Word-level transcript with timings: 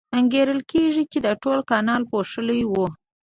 انګېرل 0.19 0.59
کېږي 0.71 1.03
چې 1.11 1.17
دا 1.25 1.33
ټول 1.43 1.59
کانال 1.71 2.01
پوښلی 2.11 2.59
و. 2.67 2.73